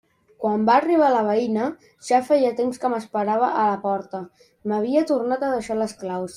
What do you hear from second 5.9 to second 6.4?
claus.